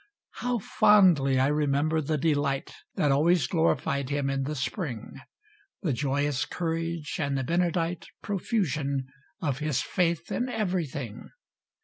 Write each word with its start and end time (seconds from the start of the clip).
How 0.41 0.57
fondly 0.57 1.37
I 1.39 1.45
remember 1.45 2.01
the 2.01 2.17
delight 2.17 2.73
That 2.95 3.11
always 3.11 3.45
glorified 3.45 4.09
him 4.09 4.31
in 4.31 4.45
the 4.45 4.55
spring; 4.55 5.21
The 5.83 5.93
joyous 5.93 6.43
courage 6.45 7.17
and 7.19 7.37
the 7.37 7.43
benedight 7.43 8.07
Profusion 8.23 9.05
of 9.43 9.59
his 9.59 9.83
faith 9.83 10.31
in 10.31 10.49
everything! 10.49 11.29